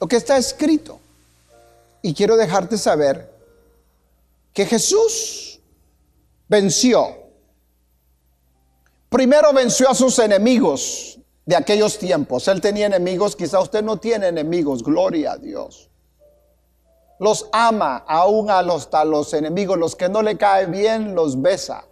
lo 0.00 0.06
que 0.06 0.16
está 0.16 0.36
escrito. 0.36 1.00
Y 2.02 2.14
quiero 2.14 2.36
dejarte 2.36 2.78
saber 2.78 3.32
que 4.52 4.66
Jesús 4.66 5.60
venció. 6.48 7.26
Primero 9.08 9.52
venció 9.52 9.88
a 9.88 9.94
sus 9.94 10.18
enemigos 10.18 11.18
de 11.44 11.56
aquellos 11.56 11.98
tiempos. 11.98 12.46
Él 12.48 12.60
tenía 12.60 12.86
enemigos, 12.86 13.36
quizá 13.36 13.60
usted 13.60 13.82
no 13.82 13.98
tiene 13.98 14.28
enemigos, 14.28 14.82
gloria 14.82 15.32
a 15.32 15.36
Dios. 15.36 15.90
Los 17.18 17.48
ama 17.52 18.04
aún 18.06 18.50
a 18.50 18.62
los, 18.62 18.88
los 19.06 19.32
enemigos, 19.32 19.78
los 19.78 19.96
que 19.96 20.08
no 20.08 20.22
le 20.22 20.36
cae 20.36 20.66
bien, 20.66 21.14
los 21.14 21.40
besa. 21.40 21.84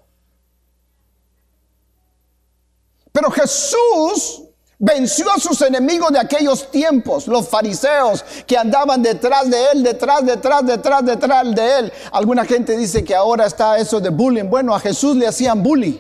Pero 3.11 3.31
Jesús 3.31 4.43
venció 4.79 5.31
a 5.31 5.39
sus 5.39 5.61
enemigos 5.63 6.11
de 6.13 6.19
aquellos 6.19 6.71
tiempos, 6.71 7.27
los 7.27 7.49
fariseos 7.49 8.25
que 8.47 8.57
andaban 8.57 9.03
detrás 9.03 9.51
de 9.51 9.71
él, 9.73 9.83
detrás, 9.83 10.25
detrás, 10.25 10.67
detrás, 10.67 11.05
detrás 11.05 11.55
de 11.55 11.79
él. 11.79 11.93
Alguna 12.13 12.45
gente 12.45 12.77
dice 12.77 13.05
que 13.05 13.15
ahora 13.15 13.47
está 13.47 13.79
eso 13.79 14.01
de 14.01 14.11
bullying. 14.11 14.49
Bueno, 14.49 14.75
a 14.75 14.81
Jesús 14.81 15.17
le 15.17 15.27
hacían 15.27 15.63
bullying. 15.63 15.99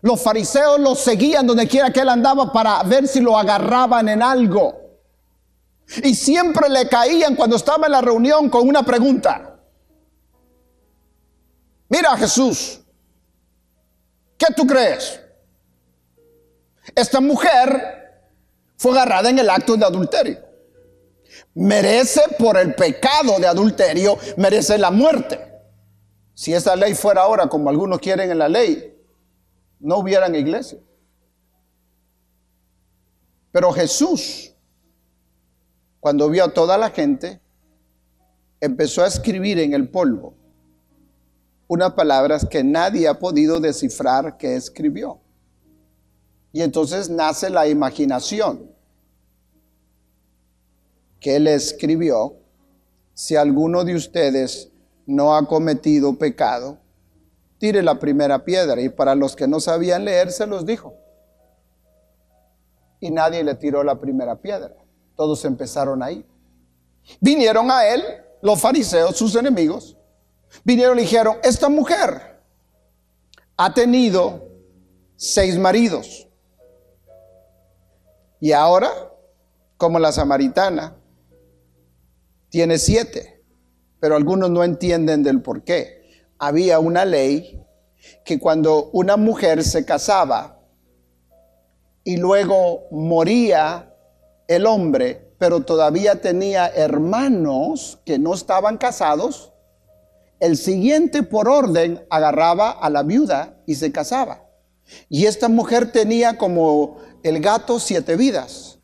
Los 0.00 0.22
fariseos 0.22 0.78
lo 0.78 0.94
seguían 0.94 1.46
donde 1.46 1.66
quiera 1.66 1.92
que 1.92 2.00
él 2.00 2.08
andaba 2.08 2.52
para 2.52 2.82
ver 2.84 3.08
si 3.08 3.20
lo 3.20 3.36
agarraban 3.36 4.08
en 4.08 4.22
algo. 4.22 4.76
Y 6.02 6.14
siempre 6.14 6.68
le 6.68 6.88
caían 6.88 7.34
cuando 7.34 7.56
estaba 7.56 7.86
en 7.86 7.92
la 7.92 8.00
reunión 8.00 8.48
con 8.48 8.68
una 8.68 8.82
pregunta. 8.82 9.56
Mira 11.88 12.16
Jesús, 12.16 12.80
¿qué 14.36 14.46
tú 14.54 14.66
crees? 14.66 15.20
Esta 16.94 17.20
mujer 17.20 18.22
fue 18.76 18.92
agarrada 18.92 19.30
en 19.30 19.38
el 19.38 19.50
acto 19.50 19.76
de 19.76 19.84
adulterio. 19.84 20.38
Merece 21.54 22.22
por 22.38 22.56
el 22.56 22.74
pecado 22.74 23.38
de 23.38 23.46
adulterio, 23.46 24.16
merece 24.36 24.78
la 24.78 24.90
muerte. 24.90 25.40
Si 26.34 26.54
esa 26.54 26.76
ley 26.76 26.94
fuera 26.94 27.22
ahora 27.22 27.48
como 27.48 27.68
algunos 27.68 27.98
quieren 27.98 28.30
en 28.30 28.38
la 28.38 28.48
ley, 28.48 28.96
no 29.80 29.98
hubieran 29.98 30.34
iglesia. 30.34 30.78
Pero 33.50 33.72
Jesús, 33.72 34.54
cuando 36.00 36.28
vio 36.30 36.44
a 36.44 36.54
toda 36.54 36.78
la 36.78 36.90
gente, 36.90 37.40
empezó 38.60 39.02
a 39.02 39.08
escribir 39.08 39.58
en 39.58 39.72
el 39.72 39.88
polvo 39.88 40.34
unas 41.66 41.92
palabras 41.92 42.46
que 42.48 42.64
nadie 42.64 43.08
ha 43.08 43.18
podido 43.18 43.60
descifrar 43.60 44.36
que 44.36 44.56
escribió. 44.56 45.20
Y 46.52 46.62
entonces 46.62 47.10
nace 47.10 47.50
la 47.50 47.68
imaginación 47.68 48.70
que 51.20 51.36
él 51.36 51.46
escribió, 51.46 52.36
si 53.14 53.36
alguno 53.36 53.84
de 53.84 53.96
ustedes 53.96 54.70
no 55.06 55.34
ha 55.34 55.46
cometido 55.46 56.16
pecado, 56.16 56.78
tire 57.58 57.82
la 57.82 57.98
primera 57.98 58.44
piedra. 58.44 58.80
Y 58.80 58.88
para 58.88 59.14
los 59.14 59.34
que 59.34 59.48
no 59.48 59.58
sabían 59.58 60.04
leer, 60.04 60.30
se 60.30 60.46
los 60.46 60.64
dijo. 60.64 60.94
Y 63.00 63.10
nadie 63.10 63.42
le 63.42 63.54
tiró 63.54 63.82
la 63.82 63.98
primera 63.98 64.36
piedra. 64.36 64.74
Todos 65.16 65.44
empezaron 65.44 66.02
ahí. 66.02 66.24
Vinieron 67.20 67.70
a 67.70 67.86
él, 67.86 68.02
los 68.42 68.60
fariseos, 68.60 69.16
sus 69.16 69.34
enemigos. 69.34 69.96
Vinieron 70.64 70.98
y 70.98 71.02
dijeron, 71.02 71.36
esta 71.42 71.68
mujer 71.68 72.40
ha 73.56 73.74
tenido 73.74 74.48
seis 75.16 75.58
maridos. 75.58 76.27
Y 78.40 78.52
ahora, 78.52 78.90
como 79.76 79.98
la 79.98 80.12
samaritana, 80.12 80.96
tiene 82.50 82.78
siete, 82.78 83.44
pero 84.00 84.16
algunos 84.16 84.50
no 84.50 84.64
entienden 84.64 85.22
del 85.22 85.42
por 85.42 85.64
qué. 85.64 86.02
Había 86.38 86.78
una 86.78 87.04
ley 87.04 87.62
que 88.24 88.38
cuando 88.38 88.90
una 88.92 89.16
mujer 89.16 89.64
se 89.64 89.84
casaba 89.84 90.60
y 92.04 92.16
luego 92.16 92.84
moría 92.90 93.94
el 94.46 94.66
hombre, 94.66 95.34
pero 95.38 95.60
todavía 95.60 96.20
tenía 96.20 96.68
hermanos 96.68 98.00
que 98.04 98.18
no 98.18 98.34
estaban 98.34 98.78
casados, 98.78 99.52
el 100.40 100.56
siguiente 100.56 101.22
por 101.22 101.48
orden 101.48 102.06
agarraba 102.10 102.70
a 102.70 102.88
la 102.90 103.02
viuda 103.02 103.60
y 103.66 103.74
se 103.74 103.92
casaba. 103.92 104.47
Y 105.08 105.26
esta 105.26 105.48
mujer 105.48 105.92
tenía 105.92 106.38
como 106.38 106.98
el 107.22 107.40
gato 107.40 107.78
siete 107.78 108.16
vidas. 108.16 108.78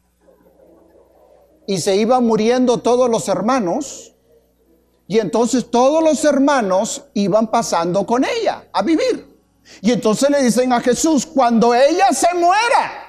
Y 1.66 1.80
se 1.80 1.96
iban 1.96 2.26
muriendo 2.26 2.78
todos 2.78 3.08
los 3.08 3.28
hermanos. 3.28 4.14
Y 5.06 5.18
entonces 5.18 5.70
todos 5.70 6.02
los 6.02 6.24
hermanos 6.24 7.04
iban 7.14 7.50
pasando 7.50 8.06
con 8.06 8.24
ella 8.24 8.68
a 8.72 8.82
vivir. 8.82 9.34
Y 9.80 9.92
entonces 9.92 10.28
le 10.30 10.42
dicen 10.42 10.72
a 10.72 10.80
Jesús, 10.80 11.24
cuando 11.26 11.74
ella 11.74 12.12
se 12.12 12.32
muera, 12.34 13.04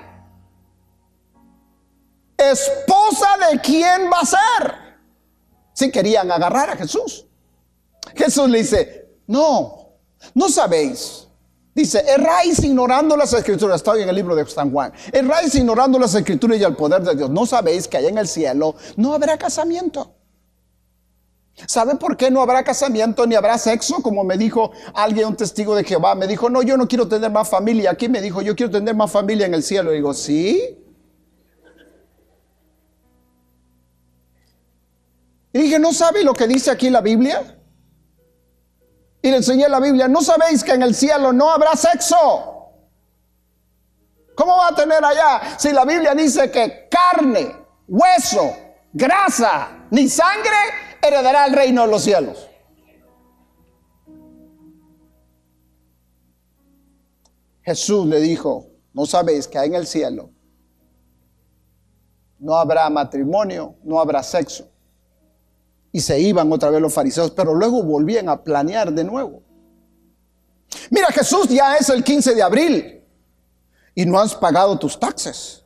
esposa 2.37 3.27
de 3.49 3.59
quién 3.59 4.09
va 4.11 4.19
a 4.19 4.25
ser. 4.25 4.75
Si 5.73 5.91
querían 5.91 6.31
agarrar 6.31 6.69
a 6.69 6.77
Jesús. 6.77 7.25
Jesús 8.15 8.49
le 8.49 8.59
dice, 8.59 9.09
no, 9.27 9.89
no 10.33 10.47
sabéis 10.47 11.24
Dice, 11.75 12.05
erráis 12.07 12.63
ignorando 12.63 13.17
las 13.17 13.33
escrituras. 13.33 13.75
Está 13.75 13.99
en 13.99 14.07
el 14.07 14.15
libro 14.15 14.33
de 14.33 14.45
San 14.45 14.71
Juan. 14.71 14.93
Erráis 15.11 15.53
ignorando 15.55 15.99
las 15.99 16.15
escrituras 16.15 16.57
y 16.57 16.63
el 16.63 16.73
poder 16.73 17.03
de 17.03 17.15
Dios. 17.15 17.29
No 17.29 17.45
sabéis 17.45 17.85
que 17.89 17.97
allá 17.97 18.07
en 18.07 18.17
el 18.17 18.29
cielo 18.29 18.75
no 18.95 19.13
habrá 19.13 19.37
casamiento. 19.37 20.15
¿Sabe 21.67 21.95
por 21.95 22.15
qué 22.15 22.31
no 22.31 22.41
habrá 22.41 22.63
casamiento 22.63 23.27
ni 23.27 23.35
habrá 23.35 23.57
sexo? 23.57 24.01
Como 24.01 24.23
me 24.23 24.37
dijo 24.37 24.71
alguien, 24.93 25.27
un 25.27 25.35
testigo 25.35 25.75
de 25.75 25.83
Jehová, 25.83 26.15
me 26.15 26.27
dijo, 26.27 26.49
no, 26.49 26.61
yo 26.61 26.77
no 26.77 26.87
quiero 26.87 27.09
tener 27.09 27.29
más 27.29 27.49
familia. 27.49 27.91
Aquí 27.91 28.07
me 28.07 28.21
dijo, 28.21 28.41
yo 28.41 28.55
quiero 28.55 28.71
tener 28.71 28.95
más 28.95 29.11
familia 29.11 29.45
en 29.45 29.53
el 29.53 29.61
cielo. 29.61 29.91
Y 29.91 29.97
digo, 29.97 30.13
¿sí? 30.13 30.79
Y 35.51 35.59
dije, 35.59 35.77
¿no 35.77 35.91
sabe 35.91 36.23
lo 36.23 36.33
que 36.33 36.47
dice 36.47 36.71
aquí 36.71 36.89
la 36.89 37.01
Biblia? 37.01 37.57
Y 39.25 39.31
le 39.31 39.37
enseñé 39.37 39.67
la 39.67 39.79
Biblia, 39.79 40.07
¿no 40.07 40.21
sabéis 40.21 40.63
que 40.63 40.73
en 40.73 40.83
el 40.83 40.93
cielo 40.93 41.33
no 41.33 41.49
habrá 41.49 41.75
sexo? 41.75 42.15
¿Cómo 44.35 44.55
va 44.55 44.67
a 44.67 44.75
tener 44.75 45.03
allá 45.03 45.57
si 45.57 45.71
la 45.71 45.83
Biblia 45.83 46.13
dice 46.13 46.51
que 46.51 46.87
carne, 46.87 47.55
hueso, 47.87 48.55
grasa, 48.93 49.87
ni 49.89 50.07
sangre 50.09 50.55
heredará 51.01 51.47
el 51.47 51.53
reino 51.53 51.81
de 51.81 51.87
los 51.87 52.03
cielos? 52.03 52.47
Jesús 57.63 58.05
le 58.05 58.19
dijo, 58.19 58.67
¿no 58.93 59.07
sabéis 59.07 59.47
que 59.47 59.57
en 59.57 59.73
el 59.73 59.87
cielo 59.87 60.29
no 62.37 62.55
habrá 62.57 62.87
matrimonio, 62.91 63.75
no 63.83 63.99
habrá 63.99 64.21
sexo? 64.21 64.69
Y 65.95 66.01
se 66.01 66.19
iban 66.19 66.51
otra 66.51 66.69
vez 66.71 66.81
los 66.81 66.93
fariseos, 66.93 67.31
pero 67.31 67.55
luego 67.55 67.81
volvían 67.81 68.27
a 68.27 68.43
planear 68.43 68.91
de 68.91 69.05
nuevo. 69.05 69.43
Mira, 70.89 71.07
Jesús 71.07 71.47
ya 71.47 71.77
es 71.77 71.89
el 71.89 72.03
15 72.03 72.35
de 72.35 72.43
abril 72.43 73.01
y 73.93 74.05
no 74.05 74.19
has 74.19 74.35
pagado 74.35 74.77
tus 74.77 74.99
taxes. 74.99 75.63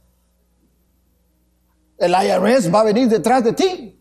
El 1.98 2.12
IRS 2.12 2.72
va 2.72 2.82
a 2.82 2.84
venir 2.84 3.08
detrás 3.10 3.44
de 3.44 3.54
ti. 3.54 4.00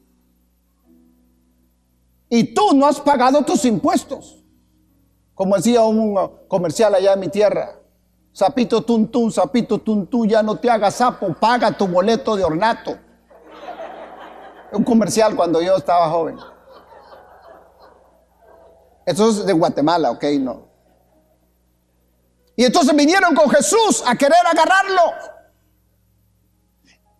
Y 2.29 2.53
tú 2.53 2.75
no 2.75 2.85
has 2.85 3.01
pagado 3.01 3.43
tus 3.43 3.65
impuestos. 3.65 4.45
Como 5.35 5.57
decía 5.57 5.83
un 5.83 6.15
comercial 6.47 6.95
allá 6.95 7.15
en 7.15 7.21
mi 7.21 7.29
tierra. 7.29 7.81
Sapito 8.35 8.83
tuntún, 8.83 9.33
sapito 9.33 9.79
tuntún, 9.79 10.29
ya 10.29 10.43
no 10.43 10.57
te 10.57 10.69
hagas 10.69 10.97
sapo, 10.97 11.33
paga 11.41 11.75
tu 11.75 11.89
boleto 11.89 12.37
de 12.37 12.45
ornato 12.45 13.08
un 14.73 14.85
comercial 14.85 15.35
cuando 15.35 15.61
yo 15.63 15.77
estaba 15.77 16.09
joven. 16.11 16.39
Eso 19.07 19.31
es 19.31 19.47
de 19.47 19.53
Guatemala, 19.53 20.11
ok, 20.11 20.25
no. 20.39 20.69
Y 22.57 22.65
entonces 22.65 22.95
vinieron 22.95 23.35
con 23.35 23.49
Jesús 23.51 24.03
a 24.07 24.17
querer 24.17 24.45
agarrarlo. 24.45 25.03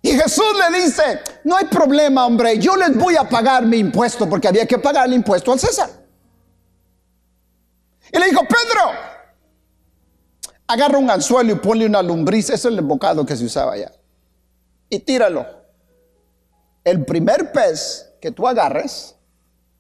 Y 0.03 0.11
Jesús 0.11 0.47
le 0.71 0.81
dice, 0.81 1.21
no 1.45 1.57
hay 1.57 1.67
problema, 1.67 2.27
hombre, 2.27 2.59
yo 2.59 2.77
les 2.77 2.97
voy 2.97 3.17
a 3.17 3.29
pagar 3.29 3.65
mi 3.65 3.79
impuesto, 3.79 4.29
porque 4.29 4.49
había 4.49 4.67
que 4.67 4.79
pagar 4.79 5.07
el 5.07 5.15
impuesto 5.15 5.53
al 5.53 5.59
César. 5.59 5.91
Y 8.13 8.19
le 8.19 8.27
dijo, 8.27 8.43
Pedro, 8.43 8.91
agarra 10.67 10.99
un 10.99 11.11
anzuelo 11.11 11.53
y 11.53 11.57
ponle 11.57 11.87
una 11.87 12.03
lumbriz, 12.03 12.51
ese 12.51 12.55
es 12.55 12.65
el 12.77 12.81
bocado 12.83 13.25
que 13.25 13.37
se 13.37 13.45
usaba 13.45 13.73
allá, 13.73 13.93
y 14.89 14.99
tíralo. 15.01 15.58
El 16.89 17.05
primer 17.05 17.53
pez 17.53 18.15
que 18.19 18.31
tú 18.31 18.49
agarres, 18.49 19.15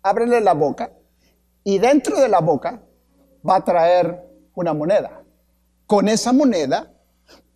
ábrele 0.02 0.43
la 0.43 0.52
boca, 0.52 0.93
y 1.64 1.78
dentro 1.78 2.20
de 2.20 2.28
la 2.28 2.40
boca 2.40 2.82
va 3.49 3.56
a 3.56 3.64
traer 3.64 4.26
una 4.55 4.75
moneda. 4.75 5.22
Con 5.87 6.06
esa 6.06 6.34
moneda 6.34 6.93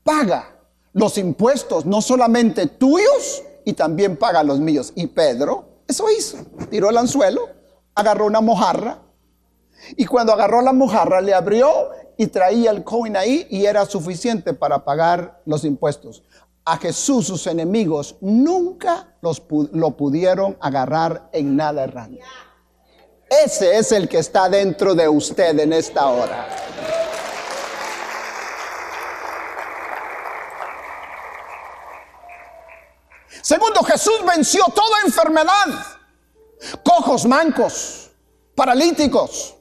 paga 0.05 0.57
los 0.95 1.19
impuestos, 1.19 1.85
no 1.85 2.01
solamente 2.01 2.67
tuyos, 2.67 3.43
y 3.67 3.75
también 3.75 4.17
paga 4.17 4.43
los 4.43 4.59
míos. 4.59 4.95
Y 4.97 5.09
Pedro, 5.09 5.83
eso 5.87 6.07
hizo, 6.11 6.39
tiró 6.71 6.89
el 6.89 6.97
anzuelo, 6.97 7.51
agarró 7.95 8.25
una 8.25 8.41
mojarra, 8.41 9.03
y 9.99 10.07
cuando 10.07 10.33
agarró 10.33 10.63
la 10.63 10.73
mojarra 10.73 11.21
le 11.21 11.35
abrió 11.35 11.91
y 12.17 12.29
traía 12.29 12.71
el 12.71 12.85
coin 12.85 13.19
ahí 13.19 13.47
y 13.51 13.67
era 13.67 13.85
suficiente 13.85 14.55
para 14.55 14.83
pagar 14.83 15.43
los 15.45 15.63
impuestos. 15.65 16.23
A 16.65 16.77
Jesús 16.77 17.27
sus 17.27 17.47
enemigos 17.49 18.17
nunca 18.21 19.17
los, 19.21 19.43
lo 19.73 19.97
pudieron 19.97 20.57
agarrar 20.61 21.29
en 21.33 21.57
nada 21.57 21.85
errante. 21.85 22.23
Ese 23.45 23.79
es 23.79 23.91
el 23.93 24.09
que 24.09 24.19
está 24.19 24.49
dentro 24.49 24.95
de 24.95 25.09
usted 25.09 25.59
en 25.59 25.73
esta 25.73 26.07
hora. 26.07 26.47
Segundo, 33.43 33.83
Jesús 33.83 34.21
venció 34.25 34.65
toda 34.67 35.01
enfermedad. 35.05 35.67
Cojos, 36.85 37.27
mancos, 37.27 38.11
paralíticos. 38.55 39.57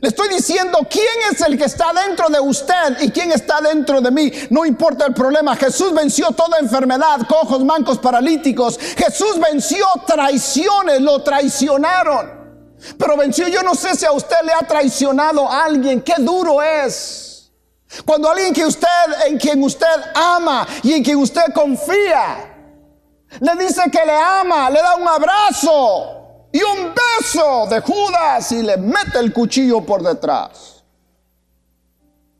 Le 0.00 0.08
estoy 0.08 0.28
diciendo 0.28 0.78
quién 0.90 1.04
es 1.30 1.40
el 1.40 1.56
que 1.56 1.64
está 1.64 1.92
dentro 1.92 2.28
de 2.28 2.40
usted 2.40 3.00
y 3.00 3.10
quién 3.10 3.32
está 3.32 3.60
dentro 3.60 4.00
de 4.00 4.10
mí. 4.10 4.32
No 4.50 4.64
importa 4.64 5.06
el 5.06 5.14
problema. 5.14 5.54
Jesús 5.56 5.94
venció 5.94 6.28
toda 6.32 6.58
enfermedad, 6.58 7.20
cojos, 7.28 7.64
mancos, 7.64 7.98
paralíticos. 7.98 8.78
Jesús 8.78 9.38
venció 9.38 9.86
traiciones, 10.06 11.00
lo 11.00 11.22
traicionaron. 11.22 12.46
Pero 12.98 13.16
venció, 13.16 13.48
yo 13.48 13.62
no 13.62 13.74
sé 13.74 13.94
si 13.94 14.04
a 14.04 14.12
usted 14.12 14.36
le 14.44 14.52
ha 14.52 14.66
traicionado 14.66 15.48
a 15.48 15.64
alguien. 15.64 16.02
Qué 16.02 16.14
duro 16.18 16.62
es. 16.62 17.52
Cuando 18.04 18.28
alguien 18.28 18.52
que 18.52 18.66
usted, 18.66 18.88
en 19.26 19.38
quien 19.38 19.62
usted 19.62 19.86
ama 20.14 20.66
y 20.82 20.92
en 20.92 21.04
quien 21.04 21.18
usted 21.18 21.52
confía, 21.54 22.52
le 23.40 23.64
dice 23.64 23.82
que 23.90 24.04
le 24.04 24.16
ama, 24.16 24.68
le 24.68 24.82
da 24.82 24.96
un 24.96 25.06
abrazo 25.06 26.25
y 26.52 26.58
un 26.62 26.94
beso 26.94 27.66
de 27.68 27.80
Judas 27.80 28.52
y 28.52 28.62
le 28.62 28.76
mete 28.76 29.18
el 29.18 29.32
cuchillo 29.32 29.84
por 29.84 30.02
detrás. 30.02 30.84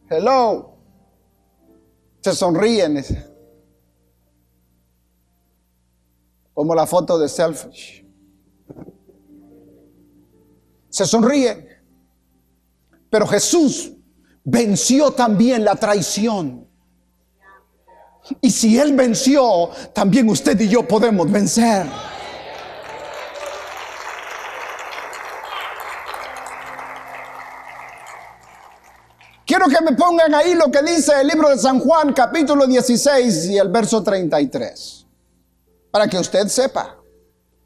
Hello. 0.09 0.75
Se 2.21 2.33
sonríen. 2.33 3.05
Como 6.55 6.75
la 6.75 6.87
foto 6.87 7.19
de 7.19 7.29
Selfish 7.29 8.07
se 10.97 11.05
sonríen. 11.05 11.69
Pero 13.11 13.27
Jesús 13.27 13.93
venció 14.43 15.11
también 15.11 15.63
la 15.63 15.77
traición. 15.77 16.67
Y 18.41 18.51
si 18.51 18.79
Él 18.79 18.95
venció, 18.95 19.69
también 19.93 20.29
usted 20.31 20.59
y 20.59 20.69
yo 20.69 20.89
podemos 20.89 21.31
vencer. 21.31 21.87
Quiero 29.47 29.69
que 29.69 29.81
me 29.81 29.93
pongan 29.93 30.35
ahí 30.35 30.55
lo 30.55 30.73
que 30.73 30.83
dice 30.83 31.13
el 31.21 31.29
libro 31.29 31.49
de 31.49 31.57
San 31.57 31.79
Juan, 31.79 32.13
capítulo 32.13 32.67
16 32.67 33.45
y 33.47 33.57
el 33.57 33.69
verso 33.69 34.03
33, 34.03 35.07
para 35.93 36.09
que 36.09 36.19
usted 36.19 36.49
sepa. 36.49 36.97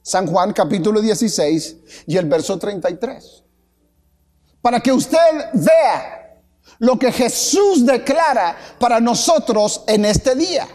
San 0.03 0.27
Juan 0.27 0.53
capítulo 0.53 1.01
16 1.01 1.77
y 2.07 2.19
el 2.19 2.27
verso 2.27 2.59
33. 2.59 3.45
Para 4.61 4.81
que 4.81 4.93
usted 4.93 5.17
vea 5.55 6.43
lo 6.81 6.99
que 6.99 7.13
Jesús 7.13 7.87
declara 7.87 8.57
para 8.79 9.01
nosotros 9.01 9.83
en 9.87 10.05
este 10.05 10.35
día. 10.35 10.69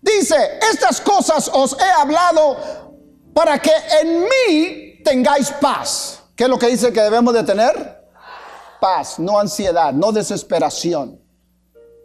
Dice, 0.00 0.60
estas 0.72 0.98
cosas 1.02 1.50
os 1.52 1.76
he 1.78 1.90
hablado 1.90 2.96
para 3.34 3.58
que 3.58 3.72
en 4.00 4.22
mí 4.22 5.02
tengáis 5.04 5.50
paz. 5.50 6.22
¿Qué 6.34 6.44
es 6.44 6.50
lo 6.50 6.58
que 6.58 6.68
dice 6.68 6.90
que 6.90 7.02
debemos 7.02 7.34
de 7.34 7.42
tener? 7.42 7.99
Paz, 8.80 9.18
no 9.18 9.38
ansiedad, 9.38 9.92
no 9.92 10.10
desesperación. 10.10 11.20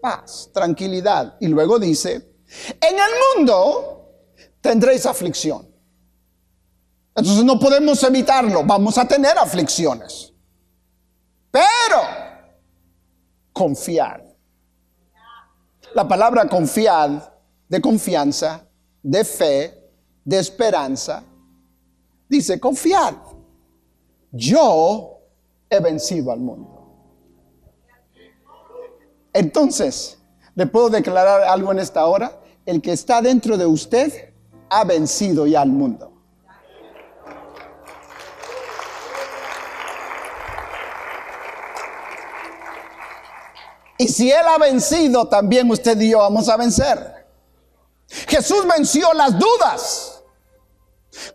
Paz, 0.01 0.49
tranquilidad. 0.53 1.37
Y 1.39 1.47
luego 1.47 1.79
dice, 1.79 2.35
en 2.81 2.95
el 2.95 3.37
mundo 3.37 4.11
tendréis 4.61 5.05
aflicción. 5.05 5.67
Entonces 7.15 7.45
no 7.45 7.57
podemos 7.57 8.03
evitarlo, 8.03 8.63
vamos 8.65 8.97
a 8.97 9.05
tener 9.05 9.37
aflicciones. 9.37 10.33
Pero 11.49 12.01
confiad. 13.53 14.21
La 15.93 16.05
palabra 16.05 16.45
confiad, 16.49 17.23
de 17.69 17.79
confianza, 17.79 18.67
de 19.01 19.23
fe, 19.23 19.91
de 20.25 20.39
esperanza, 20.39 21.23
dice 22.27 22.59
confiad. 22.59 23.15
Yo 24.31 25.14
he 25.69 25.79
vencido 25.79 26.31
al 26.31 26.39
mundo. 26.39 26.75
Entonces, 29.33 30.17
¿le 30.55 30.65
puedo 30.65 30.89
declarar 30.89 31.43
algo 31.43 31.71
en 31.71 31.79
esta 31.79 32.05
hora? 32.05 32.39
El 32.65 32.81
que 32.81 32.93
está 32.93 33.21
dentro 33.21 33.57
de 33.57 33.65
usted 33.65 34.33
ha 34.69 34.83
vencido 34.83 35.45
ya 35.45 35.61
al 35.61 35.69
mundo. 35.69 36.15
Y 43.97 44.07
si 44.07 44.29
Él 44.29 44.45
ha 44.47 44.57
vencido, 44.57 45.27
también 45.27 45.69
usted 45.71 45.99
y 46.01 46.11
yo 46.11 46.19
vamos 46.19 46.49
a 46.49 46.57
vencer. 46.57 47.27
Jesús 48.07 48.65
venció 48.67 49.13
las 49.13 49.37
dudas, 49.37 50.23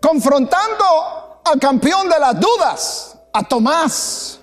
confrontando 0.01 1.41
al 1.45 1.59
campeón 1.59 2.09
de 2.09 2.19
las 2.19 2.39
dudas, 2.39 3.10
a 3.33 3.43
Tomás. 3.47 4.41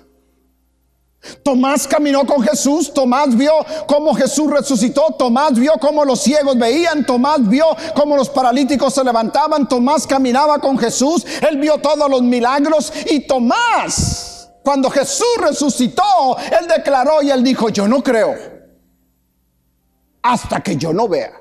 Tomás 1.42 1.86
caminó 1.86 2.24
con 2.24 2.42
Jesús, 2.42 2.92
Tomás 2.94 3.36
vio 3.36 3.52
cómo 3.86 4.14
Jesús 4.14 4.50
resucitó, 4.50 5.14
Tomás 5.18 5.54
vio 5.54 5.72
cómo 5.80 6.04
los 6.04 6.20
ciegos 6.20 6.56
veían, 6.56 7.04
Tomás 7.04 7.46
vio 7.46 7.66
cómo 7.94 8.16
los 8.16 8.30
paralíticos 8.30 8.94
se 8.94 9.04
levantaban, 9.04 9.68
Tomás 9.68 10.06
caminaba 10.06 10.58
con 10.58 10.78
Jesús, 10.78 11.26
él 11.48 11.58
vio 11.58 11.78
todos 11.78 12.08
los 12.08 12.22
milagros 12.22 12.92
y 13.10 13.26
Tomás, 13.26 14.50
cuando 14.62 14.88
Jesús 14.88 15.26
resucitó, 15.38 16.36
él 16.38 16.66
declaró 16.68 17.20
y 17.20 17.30
él 17.30 17.42
dijo, 17.42 17.68
yo 17.68 17.88
no 17.88 18.02
creo 18.02 18.58
hasta 20.22 20.60
que 20.60 20.76
yo 20.76 20.92
no 20.92 21.08
vea. 21.08 21.32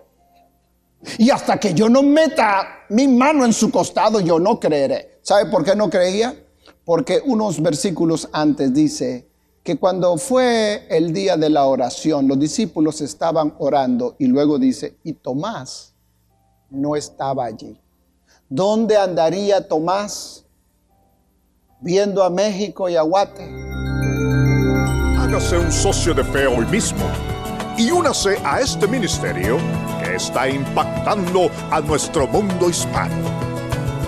Y 1.18 1.30
hasta 1.30 1.60
que 1.60 1.74
yo 1.74 1.90
no 1.90 2.04
meta 2.04 2.86
mi 2.90 3.08
mano 3.08 3.46
en 3.46 3.54
su 3.54 3.70
costado, 3.70 4.20
yo 4.20 4.40
no 4.40 4.60
creeré. 4.60 5.20
¿Sabe 5.22 5.50
por 5.50 5.64
qué 5.64 5.76
no 5.76 5.90
creía? 5.90 6.34
Porque 6.88 7.22
unos 7.26 7.62
versículos 7.62 8.30
antes 8.32 8.74
dice, 8.74 9.28
que 9.62 9.76
cuando 9.76 10.16
fue 10.16 10.88
el 10.90 11.12
día 11.12 11.36
de 11.36 11.50
la 11.50 11.66
oración, 11.66 12.30
los 12.30 12.40
discípulos 12.40 13.02
estaban 13.02 13.54
orando 13.60 14.16
y 14.18 14.28
luego 14.28 14.58
dice, 14.58 14.96
y 15.04 15.12
Tomás 15.12 15.94
no 16.70 16.96
estaba 16.96 17.44
allí. 17.44 17.78
¿Dónde 18.48 18.96
andaría 18.96 19.68
Tomás 19.68 20.46
viendo 21.82 22.24
a 22.24 22.30
México 22.30 22.88
y 22.88 22.96
a 22.96 23.02
Guate? 23.02 23.44
Hágase 25.20 25.58
un 25.58 25.70
socio 25.70 26.14
de 26.14 26.24
fe 26.24 26.48
hoy 26.48 26.66
mismo 26.68 27.04
y 27.78 27.92
únase 27.92 28.38
a 28.46 28.62
este 28.62 28.88
ministerio 28.88 29.58
que 30.02 30.16
está 30.16 30.48
impactando 30.48 31.50
a 31.70 31.82
nuestro 31.82 32.26
mundo 32.28 32.70
hispano. 32.70 33.30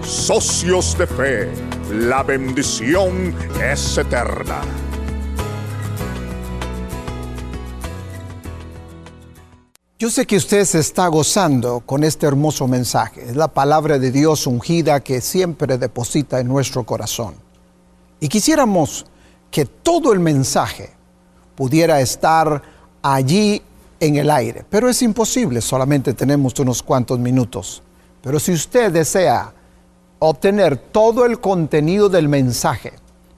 Socios 0.04 0.98
de 0.98 1.06
Fe, 1.06 1.48
la 1.90 2.22
bendición 2.22 3.34
es 3.62 3.96
eterna. 3.98 4.60
Yo 10.02 10.10
sé 10.10 10.26
que 10.26 10.36
usted 10.36 10.64
se 10.64 10.80
está 10.80 11.06
gozando 11.06 11.78
con 11.86 12.02
este 12.02 12.26
hermoso 12.26 12.66
mensaje. 12.66 13.22
Es 13.22 13.36
la 13.36 13.46
palabra 13.46 14.00
de 14.00 14.10
Dios 14.10 14.48
ungida 14.48 14.98
que 14.98 15.20
siempre 15.20 15.78
deposita 15.78 16.40
en 16.40 16.48
nuestro 16.48 16.82
corazón. 16.82 17.36
Y 18.18 18.26
quisiéramos 18.26 19.06
que 19.52 19.66
todo 19.66 20.12
el 20.12 20.18
mensaje 20.18 20.90
pudiera 21.54 22.00
estar 22.00 22.60
allí 23.02 23.62
en 24.00 24.16
el 24.16 24.30
aire, 24.30 24.64
pero 24.68 24.88
es 24.88 25.00
imposible, 25.02 25.60
solamente 25.60 26.14
tenemos 26.14 26.58
unos 26.58 26.82
cuantos 26.82 27.20
minutos. 27.20 27.82
Pero 28.20 28.40
si 28.40 28.52
usted 28.52 28.90
desea 28.90 29.52
obtener 30.18 30.76
todo 30.76 31.24
el 31.24 31.38
contenido 31.38 32.08
del 32.08 32.28
mensaje 32.28 32.94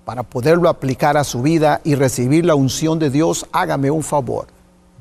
para 0.07 0.23
poderlo 0.23 0.71
aplicar 0.71 1.19
a 1.19 1.25
su 1.25 1.43
vida 1.43 1.83
y 1.85 1.97
recibir 1.97 2.47
la 2.47 2.55
unción 2.55 2.99
de 2.99 3.11
Dios, 3.11 3.47
hágame 3.53 3.91
un 3.91 4.03
favor 4.03 4.47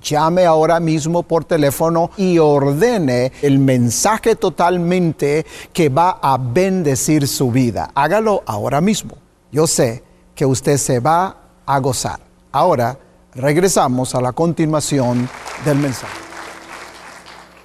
llame 0.04 0.46
ahora 0.46 0.80
mismo 0.80 1.24
por 1.24 1.46
teléfono 1.46 2.12
y 2.18 2.38
ordene 2.38 3.32
el 3.42 3.58
mensaje 3.58 4.36
totalmente 4.36 5.46
que 5.72 5.88
va 5.88 6.20
a 6.22 6.38
bendecir 6.38 7.28
su 7.28 7.52
vida. 7.52 7.90
Hágalo 7.96 8.44
ahora 8.46 8.82
mismo. 8.82 9.16
Yo 9.52 9.66
sé 9.66 10.04
que 10.36 10.46
usted 10.46 10.78
se 10.78 11.00
va 11.00 11.36
a 11.66 11.80
gozar. 11.80 12.20
Ahora 12.52 12.98
regresamos 13.34 14.14
a 14.16 14.22
la 14.22 14.32
continuación 14.32 15.30
del 15.66 15.78
mensaje. 15.78 16.18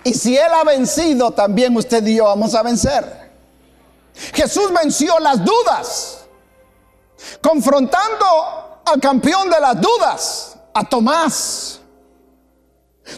Y 0.05 0.15
si 0.15 0.37
Él 0.37 0.53
ha 0.53 0.65
vencido, 0.65 1.33
también 1.33 1.77
usted 1.77 2.07
y 2.07 2.17
yo 2.17 2.25
vamos 2.25 2.55
a 2.55 2.63
vencer. 2.63 3.31
Jesús 4.33 4.73
venció 4.73 5.19
las 5.19 5.45
dudas, 5.45 6.25
confrontando 7.43 8.83
al 8.85 9.01
campeón 9.01 9.51
de 9.51 9.61
las 9.61 9.81
dudas, 9.81 10.57
a 10.75 10.85
Tomás. 10.85 11.81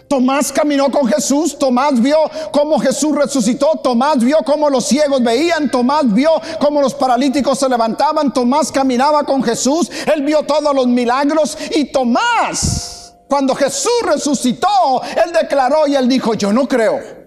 Tomás 0.08 0.52
caminó 0.52 0.90
con 0.90 1.06
Jesús, 1.06 1.58
Tomás 1.58 2.00
vio 2.00 2.16
cómo 2.52 2.78
Jesús 2.78 3.14
resucitó, 3.14 3.80
Tomás 3.82 4.18
vio 4.18 4.38
cómo 4.44 4.70
los 4.70 4.84
ciegos 4.84 5.22
veían, 5.22 5.70
Tomás 5.70 6.12
vio 6.12 6.30
cómo 6.60 6.80
los 6.80 6.94
paralíticos 6.94 7.58
se 7.58 7.68
levantaban, 7.68 8.32
Tomás 8.32 8.70
caminaba 8.72 9.24
con 9.24 9.42
Jesús, 9.42 9.90
él 10.12 10.22
vio 10.22 10.42
todos 10.42 10.74
los 10.74 10.86
milagros 10.86 11.56
y 11.74 11.86
Tomás, 11.86 13.14
cuando 13.28 13.54
Jesús 13.54 13.92
resucitó, 14.04 15.02
él 15.02 15.32
declaró 15.32 15.86
y 15.86 15.94
él 15.94 16.08
dijo, 16.08 16.34
yo 16.34 16.52
no 16.52 16.66
creo 16.66 17.20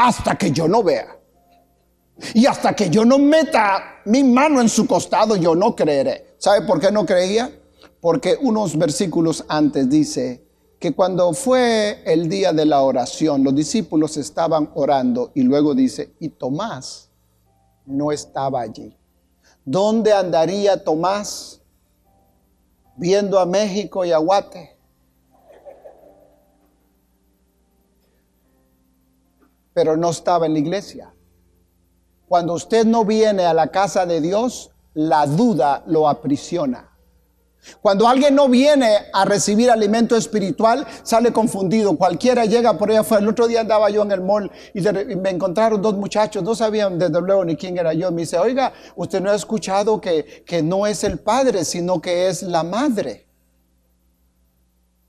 hasta 0.00 0.34
que 0.36 0.50
yo 0.50 0.66
no 0.66 0.82
vea. 0.82 1.18
Y 2.32 2.46
hasta 2.46 2.74
que 2.74 2.88
yo 2.88 3.04
no 3.04 3.18
meta 3.18 4.00
mi 4.06 4.24
mano 4.24 4.60
en 4.60 4.68
su 4.68 4.86
costado, 4.86 5.36
yo 5.36 5.54
no 5.54 5.76
creeré. 5.76 6.36
¿Sabe 6.38 6.66
por 6.66 6.80
qué 6.80 6.90
no 6.90 7.04
creía? 7.04 7.50
Porque 8.00 8.38
unos 8.40 8.78
versículos 8.78 9.44
antes 9.46 9.90
dice, 9.90 10.42
que 10.80 10.94
cuando 10.94 11.34
fue 11.34 12.02
el 12.06 12.30
día 12.30 12.54
de 12.54 12.64
la 12.64 12.80
oración, 12.80 13.44
los 13.44 13.54
discípulos 13.54 14.16
estaban 14.16 14.70
orando 14.74 15.30
y 15.34 15.42
luego 15.42 15.74
dice, 15.74 16.14
y 16.18 16.30
Tomás 16.30 17.10
no 17.84 18.10
estaba 18.10 18.62
allí. 18.62 18.96
¿Dónde 19.62 20.14
andaría 20.14 20.82
Tomás 20.82 21.60
viendo 22.96 23.38
a 23.38 23.44
México 23.44 24.06
y 24.06 24.12
a 24.12 24.16
Guate? 24.16 24.78
Pero 29.74 29.98
no 29.98 30.08
estaba 30.08 30.46
en 30.46 30.54
la 30.54 30.58
iglesia. 30.60 31.14
Cuando 32.26 32.54
usted 32.54 32.86
no 32.86 33.04
viene 33.04 33.44
a 33.44 33.52
la 33.52 33.66
casa 33.66 34.06
de 34.06 34.22
Dios, 34.22 34.70
la 34.94 35.26
duda 35.26 35.82
lo 35.86 36.08
aprisiona. 36.08 36.89
Cuando 37.82 38.08
alguien 38.08 38.34
no 38.34 38.48
viene 38.48 38.90
a 39.12 39.24
recibir 39.24 39.70
alimento 39.70 40.16
espiritual, 40.16 40.86
sale 41.02 41.32
confundido. 41.32 41.96
Cualquiera 41.96 42.44
llega 42.44 42.76
por 42.78 42.90
allá 42.90 43.00
afuera. 43.00 43.22
El 43.22 43.28
otro 43.28 43.46
día 43.46 43.60
andaba 43.60 43.90
yo 43.90 44.02
en 44.02 44.12
el 44.12 44.22
mall 44.22 44.50
y, 44.74 44.80
me 45.16 45.30
encontraron 45.30 45.80
dos 45.80 45.94
muchachos, 45.94 46.42
no 46.42 46.54
sabían 46.54 46.98
desde 46.98 47.20
luego 47.20 47.44
ni 47.44 47.56
quién 47.56 47.78
era 47.78 47.92
yo. 47.92 48.10
Me 48.10 48.22
dice, 48.22 48.38
oiga, 48.38 48.72
usted 48.96 49.20
no 49.20 49.30
ha 49.30 49.34
escuchado 49.34 50.00
que, 50.00 50.44
que 50.46 50.62
no 50.62 50.86
es 50.86 51.04
el 51.04 51.18
padre, 51.18 51.64
sino 51.64 52.00
que 52.00 52.28
es 52.28 52.42
la 52.42 52.62
madre 52.62 53.30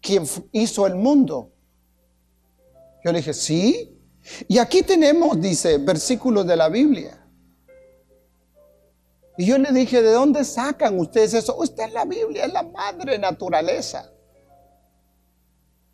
quien 0.01 0.25
hizo 0.51 0.87
el 0.87 0.95
mundo. 0.95 1.53
Yo 3.05 3.11
le 3.11 3.19
dije, 3.19 3.33
sí. 3.33 3.97
Y 4.47 4.57
aquí 4.57 4.83
tenemos, 4.83 5.39
dice, 5.39 5.77
versículos 5.77 6.45
de 6.45 6.55
la 6.57 6.69
Biblia. 6.69 7.20
Y 9.37 9.45
yo 9.45 9.57
le 9.57 9.71
dije, 9.71 10.01
¿de 10.01 10.11
dónde 10.11 10.43
sacan 10.43 10.99
ustedes 10.99 11.33
eso? 11.33 11.55
Usted 11.57 11.85
es 11.85 11.93
la 11.93 12.05
Biblia, 12.05 12.45
es 12.45 12.53
la 12.53 12.63
madre 12.63 13.17
naturaleza. 13.17 14.11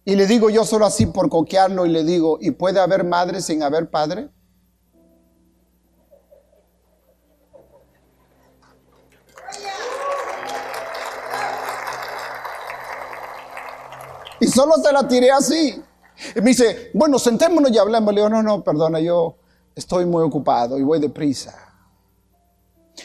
Y 0.04 0.16
le 0.16 0.26
digo 0.26 0.50
yo 0.50 0.64
solo 0.64 0.86
así 0.86 1.06
por 1.06 1.30
coquearlo 1.30 1.86
y 1.86 1.90
le 1.90 2.04
digo, 2.04 2.38
¿y 2.40 2.52
puede 2.52 2.80
haber 2.80 3.04
madre 3.04 3.42
sin 3.42 3.62
haber 3.62 3.90
padre? 3.90 4.30
Y 14.40 14.48
solo 14.48 14.76
se 14.82 14.92
la 14.92 15.08
tiré 15.08 15.32
así. 15.32 15.84
Y 16.36 16.42
me 16.42 16.52
dice, 16.52 16.92
bueno, 16.94 17.20
sentémonos 17.20 17.72
y 17.72 17.78
hablemos. 17.78 18.14
Le 18.14 18.22
digo, 18.22 18.30
no, 18.30 18.42
no, 18.42 18.64
perdona, 18.64 19.00
yo 19.00 19.36
estoy 19.76 20.06
muy 20.06 20.24
ocupado 20.24 20.78
y 20.78 20.84
voy 20.84 21.00
deprisa. 21.00 21.67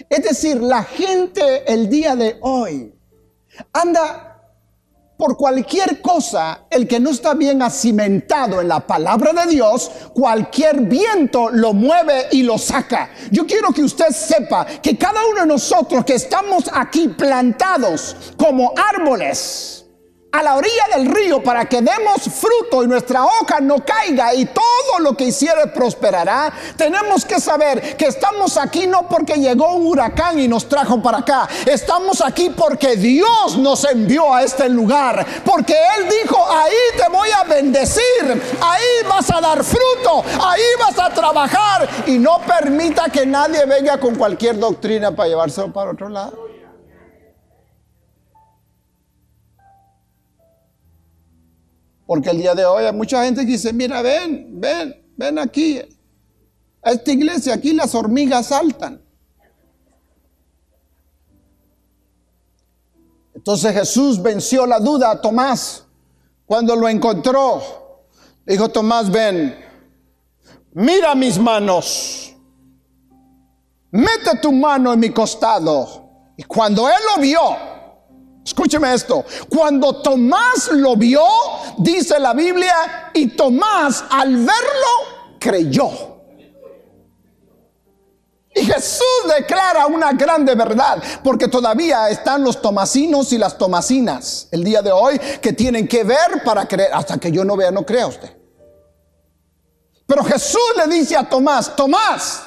Es 0.08 0.22
decir, 0.22 0.60
la 0.60 0.84
gente 0.84 1.72
el 1.72 1.88
día 1.88 2.16
de 2.16 2.38
hoy 2.40 2.94
anda 3.72 4.32
por 5.22 5.36
cualquier 5.36 6.00
cosa, 6.00 6.66
el 6.68 6.88
que 6.88 6.98
no 6.98 7.10
está 7.10 7.34
bien 7.34 7.62
acimentado 7.62 8.60
en 8.60 8.66
la 8.66 8.84
palabra 8.84 9.32
de 9.32 9.52
Dios, 9.52 9.88
cualquier 10.12 10.80
viento 10.80 11.48
lo 11.48 11.72
mueve 11.72 12.26
y 12.32 12.42
lo 12.42 12.58
saca. 12.58 13.10
Yo 13.30 13.46
quiero 13.46 13.70
que 13.72 13.84
usted 13.84 14.08
sepa 14.08 14.66
que 14.66 14.98
cada 14.98 15.24
uno 15.30 15.42
de 15.42 15.46
nosotros 15.46 16.04
que 16.04 16.14
estamos 16.14 16.64
aquí 16.74 17.06
plantados 17.06 18.32
como 18.36 18.74
árboles, 18.76 19.81
a 20.32 20.42
la 20.42 20.56
orilla 20.56 20.84
del 20.96 21.06
río 21.06 21.42
para 21.42 21.66
que 21.66 21.82
demos 21.82 22.22
fruto 22.22 22.82
y 22.82 22.86
nuestra 22.86 23.24
hoja 23.24 23.60
no 23.60 23.84
caiga 23.84 24.34
y 24.34 24.46
todo 24.46 24.98
lo 25.00 25.14
que 25.14 25.24
hiciere 25.24 25.66
prosperará, 25.66 26.50
tenemos 26.76 27.26
que 27.26 27.38
saber 27.38 27.96
que 27.96 28.06
estamos 28.06 28.56
aquí 28.56 28.86
no 28.86 29.06
porque 29.08 29.34
llegó 29.34 29.74
un 29.74 29.86
huracán 29.86 30.38
y 30.38 30.48
nos 30.48 30.68
trajo 30.68 31.02
para 31.02 31.18
acá, 31.18 31.48
estamos 31.66 32.22
aquí 32.22 32.48
porque 32.48 32.96
Dios 32.96 33.58
nos 33.58 33.84
envió 33.84 34.34
a 34.34 34.42
este 34.42 34.68
lugar, 34.70 35.24
porque 35.44 35.74
Él 35.74 36.08
dijo, 36.08 36.42
ahí 36.50 36.96
te 36.96 37.08
voy 37.10 37.28
a 37.30 37.44
bendecir, 37.44 38.42
ahí 38.60 39.06
vas 39.08 39.30
a 39.30 39.40
dar 39.40 39.62
fruto, 39.62 40.24
ahí 40.42 40.62
vas 40.78 40.98
a 40.98 41.10
trabajar. 41.12 41.88
Y 42.06 42.18
no 42.18 42.40
permita 42.46 43.08
que 43.10 43.26
nadie 43.26 43.64
venga 43.66 43.98
con 43.98 44.14
cualquier 44.14 44.58
doctrina 44.58 45.14
para 45.14 45.28
llevárselo 45.28 45.72
para 45.72 45.90
otro 45.90 46.08
lado. 46.08 46.41
Porque 52.12 52.28
el 52.28 52.36
día 52.36 52.54
de 52.54 52.66
hoy 52.66 52.84
hay 52.84 52.92
mucha 52.92 53.24
gente 53.24 53.40
que 53.40 53.52
dice, 53.52 53.72
mira, 53.72 54.02
ven, 54.02 54.60
ven, 54.60 55.02
ven 55.16 55.38
aquí. 55.38 55.80
A 56.82 56.90
esta 56.90 57.10
iglesia, 57.10 57.54
aquí 57.54 57.72
las 57.72 57.94
hormigas 57.94 58.48
saltan. 58.48 59.02
Entonces 63.34 63.72
Jesús 63.72 64.20
venció 64.20 64.66
la 64.66 64.78
duda 64.78 65.10
a 65.10 65.22
Tomás 65.22 65.86
cuando 66.44 66.76
lo 66.76 66.86
encontró. 66.86 67.62
Dijo 68.44 68.68
Tomás, 68.68 69.10
ven, 69.10 69.58
mira 70.74 71.14
mis 71.14 71.38
manos, 71.38 72.36
mete 73.90 74.36
tu 74.42 74.52
mano 74.52 74.92
en 74.92 75.00
mi 75.00 75.08
costado. 75.08 76.10
Y 76.36 76.42
cuando 76.42 76.86
él 76.90 77.02
lo 77.16 77.22
vio, 77.22 77.40
Escúcheme 78.44 78.92
esto. 78.92 79.24
Cuando 79.48 80.02
Tomás 80.02 80.70
lo 80.72 80.96
vio, 80.96 81.24
dice 81.78 82.18
la 82.18 82.34
Biblia, 82.34 83.10
y 83.14 83.28
Tomás 83.28 84.04
al 84.10 84.36
verlo 84.36 85.38
creyó. 85.38 86.12
Y 88.54 88.64
Jesús 88.66 89.06
declara 89.34 89.86
una 89.86 90.12
grande 90.12 90.54
verdad, 90.54 91.02
porque 91.24 91.48
todavía 91.48 92.10
están 92.10 92.44
los 92.44 92.60
tomasinos 92.60 93.32
y 93.32 93.38
las 93.38 93.56
tomasinas 93.56 94.48
el 94.50 94.62
día 94.62 94.82
de 94.82 94.92
hoy 94.92 95.18
que 95.40 95.54
tienen 95.54 95.88
que 95.88 96.04
ver 96.04 96.42
para 96.44 96.66
creer. 96.66 96.90
Hasta 96.92 97.18
que 97.18 97.32
yo 97.32 97.44
no 97.44 97.56
vea, 97.56 97.70
no 97.70 97.86
crea 97.86 98.06
usted. 98.06 98.36
Pero 100.06 100.22
Jesús 100.24 100.60
le 100.76 100.94
dice 100.94 101.16
a 101.16 101.26
Tomás, 101.26 101.74
Tomás, 101.74 102.42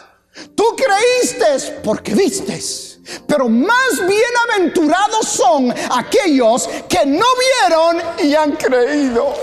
tú 0.54 0.64
creíste 0.76 1.80
porque 1.84 2.14
vistes. 2.14 2.85
Pero 3.28 3.50
más 3.50 4.02
bienaventurados 4.08 5.28
son 5.28 5.74
aquellos 5.92 6.68
que 6.90 7.06
no 7.06 7.26
vieron 7.62 8.02
y 8.24 8.36
han 8.36 8.54
creído. 8.54 9.34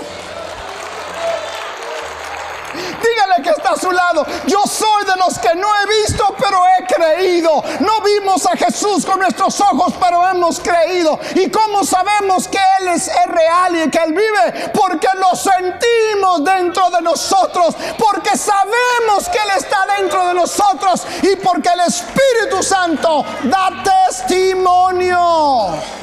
Dígale 3.02 3.42
que 3.42 3.50
está 3.50 3.70
a 3.70 3.76
su 3.76 3.90
lado. 3.90 4.24
Yo 4.46 4.62
soy 4.66 5.04
de 5.04 5.16
los 5.16 5.38
que 5.38 5.54
no 5.54 5.68
he 5.80 5.86
visto, 6.02 6.34
pero 6.38 6.62
he 6.66 6.84
creído. 6.86 7.62
No 7.80 8.00
vimos 8.02 8.46
a 8.46 8.56
Jesús 8.56 9.04
con 9.04 9.18
nuestros 9.20 9.60
ojos, 9.60 9.94
pero 10.00 10.28
hemos 10.28 10.60
creído. 10.60 11.18
¿Y 11.34 11.50
cómo 11.50 11.84
sabemos 11.84 12.48
que 12.48 12.58
Él 12.80 12.88
es, 12.88 13.10
real 13.26 13.76
y 13.76 13.90
que 13.90 13.98
Él 13.98 14.12
vive? 14.12 14.70
Porque 14.72 15.08
lo 15.16 15.34
sentimos 15.36 16.44
dentro 16.44 16.90
de 16.90 17.02
nosotros. 17.02 17.74
Porque 17.98 18.36
sabemos 18.36 19.28
que 19.30 19.38
Él 19.38 19.50
está 19.56 19.86
dentro 19.98 20.26
de 20.28 20.34
nosotros. 20.34 21.06
Y 21.22 21.36
porque 21.36 21.70
el 21.70 21.80
Espíritu 21.80 22.62
Santo 22.62 23.24
da 23.44 23.70
testimonio. 24.08 26.01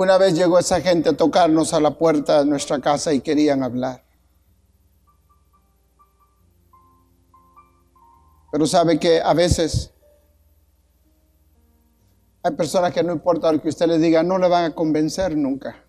Una 0.00 0.16
vez 0.16 0.32
llegó 0.32 0.58
esa 0.58 0.80
gente 0.80 1.10
a 1.10 1.12
tocarnos 1.12 1.74
a 1.74 1.80
la 1.80 1.90
puerta 1.90 2.38
de 2.38 2.46
nuestra 2.46 2.80
casa 2.80 3.12
y 3.12 3.20
querían 3.20 3.62
hablar. 3.62 4.02
Pero 8.50 8.66
sabe 8.66 8.98
que 8.98 9.20
a 9.20 9.34
veces 9.34 9.92
hay 12.42 12.52
personas 12.52 12.94
que 12.94 13.02
no 13.02 13.12
importa 13.12 13.52
lo 13.52 13.60
que 13.60 13.68
usted 13.68 13.88
les 13.88 14.00
diga, 14.00 14.22
no 14.22 14.38
le 14.38 14.48
van 14.48 14.64
a 14.64 14.74
convencer 14.74 15.36
nunca. 15.36 15.84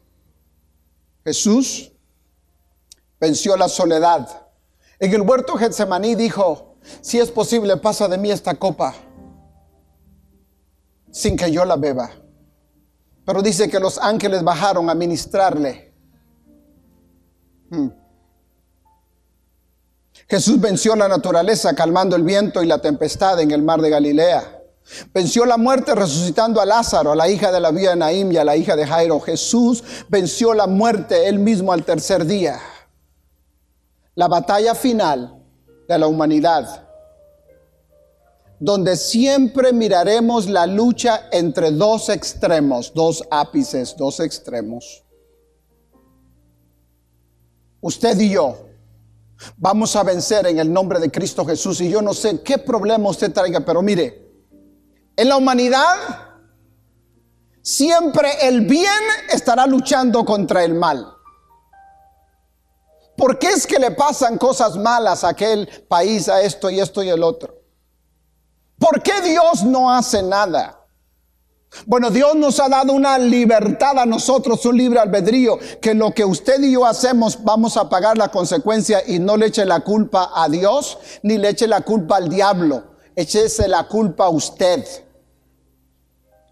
Jesús 1.24 1.94
venció 3.18 3.56
la 3.56 3.70
soledad. 3.70 4.28
En 5.00 5.14
el 5.14 5.22
huerto 5.22 5.56
Getsemaní 5.56 6.16
dijo, 6.16 6.76
si 7.00 7.18
es 7.18 7.32
posible, 7.32 7.78
pasa 7.78 8.10
de 8.10 8.18
mí 8.18 8.30
esta 8.30 8.56
copa 8.56 8.94
sin 11.12 11.38
que 11.38 11.50
yo 11.50 11.64
la 11.64 11.78
beba. 11.78 12.21
Pero 13.26 13.42
dice 13.42 13.70
que 13.70 13.80
los 13.80 13.98
ángeles 13.98 14.44
bajaron 14.44 14.90
a 14.90 14.96
ministrarle. 14.96 15.94
Hmm. 17.70 17.90
Jesús 20.28 20.60
venció 20.60 20.96
la 20.96 21.08
naturaleza 21.08 21.76
calmando 21.76 22.16
el 22.16 22.24
viento 22.24 22.64
y 22.64 22.66
la 22.66 22.80
tempestad 22.80 23.40
en 23.40 23.52
el 23.52 23.62
mar 23.62 23.82
de 23.82 23.90
Galilea. 23.90 24.62
Venció 25.14 25.46
la 25.46 25.58
muerte 25.58 25.94
resucitando 25.94 26.60
a 26.60 26.66
Lázaro, 26.66 27.12
a 27.12 27.16
la 27.16 27.30
hija 27.30 27.52
de 27.52 27.60
la 27.60 27.72
vía 27.72 27.92
de 27.92 27.96
Naim 27.98 28.32
y 28.32 28.38
a 28.38 28.44
la 28.44 28.56
hija 28.56 28.76
de 28.76 28.88
Jairo. 28.88 29.20
Jesús 29.20 29.84
venció 30.10 30.54
la 30.54 30.68
muerte 30.68 31.28
él 31.28 31.40
mismo 31.40 31.72
al 31.72 31.84
tercer 31.84 32.26
día. 32.26 32.60
La 34.16 34.28
batalla 34.28 34.76
final 34.76 35.42
de 35.88 35.98
la 35.98 36.08
humanidad 36.08 36.88
donde 38.62 38.96
siempre 38.96 39.74
miraremos 39.74 40.48
la 40.48 40.68
lucha 40.68 41.28
entre 41.32 41.72
dos 41.72 42.10
extremos, 42.10 42.94
dos 42.94 43.24
ápices, 43.32 43.96
dos 43.98 44.20
extremos. 44.20 45.04
Usted 47.82 48.20
y 48.20 48.30
yo 48.30 48.68
vamos 49.58 49.96
a 49.96 50.04
vencer 50.04 50.46
en 50.46 50.60
el 50.60 50.72
nombre 50.72 51.00
de 51.00 51.10
Cristo 51.10 51.44
Jesús 51.44 51.82
y 51.82 51.90
yo 51.90 52.04
no 52.04 52.14
sé 52.14 52.40
qué 52.44 52.60
problema 52.60 53.10
usted 53.10 53.34
traiga, 53.34 53.62
pero 53.62 53.82
mire, 53.82 54.30
en 55.16 55.28
la 55.28 55.38
humanidad 55.38 55.96
siempre 57.64 58.30
el 58.44 58.68
bien 58.68 59.02
estará 59.34 59.66
luchando 59.66 60.24
contra 60.24 60.64
el 60.64 60.76
mal. 60.76 61.12
¿Por 63.18 63.40
qué 63.40 63.48
es 63.48 63.66
que 63.66 63.80
le 63.80 63.90
pasan 63.90 64.38
cosas 64.38 64.78
malas 64.78 65.24
a 65.24 65.30
aquel 65.30 65.68
país, 65.88 66.30
a 66.30 66.44
esto 66.44 66.70
y 66.70 66.80
esto 66.80 67.02
y 67.02 67.10
el 67.10 67.24
otro? 67.24 67.61
¿Por 68.82 69.04
qué 69.04 69.22
Dios 69.22 69.64
no 69.64 69.94
hace 69.94 70.24
nada? 70.24 70.80
Bueno, 71.86 72.10
Dios 72.10 72.36
nos 72.36 72.60
ha 72.60 72.68
dado 72.68 72.94
una 72.94 73.20
libertad 73.20 74.00
a 74.00 74.08
nosotros, 74.08 74.66
un 74.66 74.76
libre 74.76 75.00
albedrío, 75.00 75.60
que 75.80 75.94
lo 75.94 76.12
que 76.12 76.26
usted 76.26 76.60
y 76.64 76.74
yo 76.74 76.84
hacemos 76.84 77.44
vamos 77.44 77.78
a 77.78 77.88
pagar 77.88 78.18
la 78.18 78.30
consecuencia 78.30 79.04
y 79.08 79.20
no 79.20 79.38
le 79.38 79.46
eche 79.46 79.66
la 79.66 79.82
culpa 79.82 80.32
a 80.34 80.50
Dios 80.50 80.98
ni 81.22 81.38
le 81.38 81.50
eche 81.50 81.68
la 81.68 81.82
culpa 81.82 82.18
al 82.18 82.28
diablo. 82.28 82.96
Échese 83.16 83.68
la 83.68 83.88
culpa 83.88 84.26
a 84.26 84.30
usted. 84.30 84.84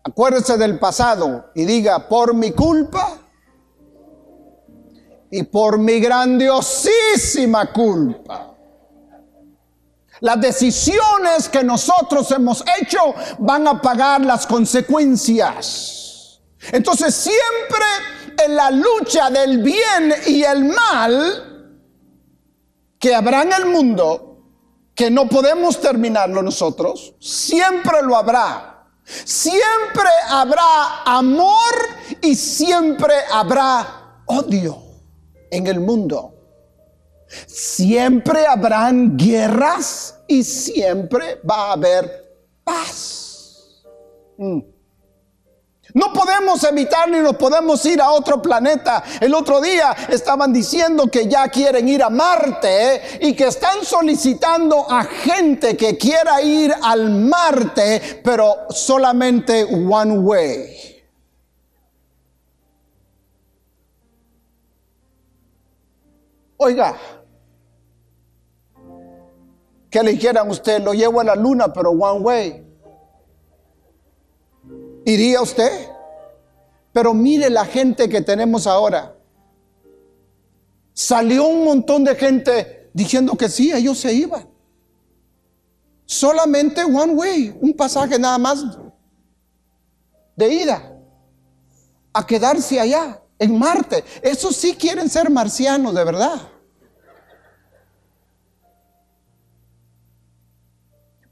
Acuérdese 0.03 0.55
del 0.55 0.77
pasado 0.77 1.49
y 1.55 1.65
diga, 1.65 2.07
por 2.07 2.35
mi 2.35 2.51
culpa 2.51 3.17
y 5.31 5.41
por 5.43 5.79
mi 5.79 5.99
grandiosísima 5.99 7.73
culpa 7.73 8.48
las 10.21 10.39
decisiones 10.41 11.49
que 11.49 11.63
nosotros 11.63 12.31
hemos 12.31 12.63
hecho 12.79 13.13
van 13.39 13.67
a 13.67 13.81
pagar 13.81 14.21
las 14.21 14.45
consecuencias. 14.47 16.41
Entonces 16.71 17.15
siempre 17.15 17.85
en 18.43 18.55
la 18.55 18.71
lucha 18.71 19.29
del 19.29 19.59
bien 19.59 20.13
y 20.27 20.43
el 20.43 20.65
mal 20.65 21.45
que 22.99 23.15
habrá 23.15 23.43
en 23.43 23.53
el 23.53 23.65
mundo, 23.65 24.25
que 24.93 25.09
no 25.09 25.27
podemos 25.29 25.79
terminarlo 25.79 26.41
nosotros, 26.41 27.13
siempre 27.19 28.01
lo 28.03 28.17
habrá. 28.17 28.75
Siempre 29.25 30.09
habrá 30.29 31.03
amor 31.03 31.73
y 32.21 32.35
siempre 32.35 33.13
habrá 33.31 34.21
odio 34.25 34.83
en 35.49 35.65
el 35.65 35.79
mundo. 35.79 36.38
Siempre 37.47 38.45
habrán 38.45 39.17
guerras 39.17 40.15
y 40.27 40.43
siempre 40.43 41.39
va 41.47 41.69
a 41.69 41.73
haber 41.73 42.35
paz. 42.63 43.83
Mm. 44.37 44.59
No 45.93 46.13
podemos 46.13 46.63
evitar 46.65 47.09
ni 47.09 47.19
nos 47.19 47.35
podemos 47.35 47.83
ir 47.85 47.99
a 47.99 48.11
otro 48.11 48.41
planeta. 48.41 49.03
El 49.19 49.33
otro 49.33 49.59
día 49.59 49.95
estaban 50.09 50.53
diciendo 50.53 51.07
que 51.07 51.27
ya 51.27 51.47
quieren 51.47 51.87
ir 51.89 52.03
a 52.03 52.11
Marte 52.11 53.19
y 53.21 53.33
que 53.35 53.47
están 53.47 53.83
solicitando 53.83 54.85
a 54.89 55.03
gente 55.03 55.75
que 55.75 55.97
quiera 55.97 56.41
ir 56.41 56.73
al 56.83 57.09
Marte, 57.09 58.21
pero 58.23 58.67
solamente 58.69 59.63
one 59.63 60.19
way. 60.19 60.79
Oiga, 66.57 66.95
que 69.89 70.03
le 70.03 70.11
dijeran 70.11 70.49
usted, 70.49 70.83
lo 70.83 70.93
llevo 70.93 71.19
a 71.19 71.23
la 71.23 71.35
luna, 71.35 71.73
pero 71.73 71.91
one 71.91 72.19
way. 72.19 72.65
¿Iría 75.05 75.41
usted? 75.41 75.89
Pero 76.93 77.13
mire 77.13 77.49
la 77.49 77.65
gente 77.65 78.07
que 78.07 78.21
tenemos 78.21 78.67
ahora. 78.67 79.15
Salió 80.93 81.45
un 81.45 81.63
montón 81.63 82.03
de 82.03 82.15
gente 82.15 82.89
diciendo 82.93 83.35
que 83.35 83.49
sí, 83.49 83.71
ellos 83.71 83.97
se 83.97 84.13
iban. 84.13 84.47
Solamente 86.05 86.83
one 86.83 87.13
way, 87.13 87.57
un 87.61 87.73
pasaje 87.73 88.19
nada 88.19 88.37
más 88.37 88.65
de 90.35 90.53
ida 90.53 90.95
a 92.13 92.25
quedarse 92.25 92.79
allá 92.79 93.21
en 93.37 93.57
Marte. 93.57 94.03
Esos 94.21 94.55
sí 94.55 94.73
quieren 94.73 95.09
ser 95.09 95.29
marcianos 95.29 95.93
de 95.93 96.03
verdad. 96.03 96.41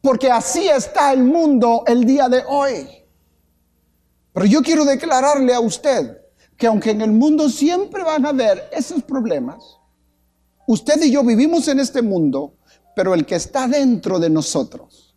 Porque 0.07 0.31
así 0.31 0.69
está 0.69 1.11
el 1.11 1.21
mundo 1.21 1.83
el 1.85 2.05
día 2.05 2.29
de 2.29 2.41
hoy. 2.47 2.87
Pero 4.31 4.45
yo 4.45 4.61
quiero 4.61 4.85
declararle 4.85 5.53
a 5.53 5.59
usted 5.59 6.21
que 6.55 6.65
aunque 6.65 6.91
en 6.91 7.01
el 7.01 7.11
mundo 7.11 7.49
siempre 7.49 8.05
van 8.05 8.25
a 8.25 8.29
haber 8.29 8.69
esos 8.71 9.03
problemas, 9.03 9.61
usted 10.65 11.03
y 11.03 11.11
yo 11.11 11.25
vivimos 11.25 11.67
en 11.67 11.81
este 11.81 12.01
mundo, 12.01 12.53
pero 12.95 13.13
el 13.13 13.25
que 13.25 13.35
está 13.35 13.67
dentro 13.67 14.17
de 14.17 14.29
nosotros, 14.29 15.13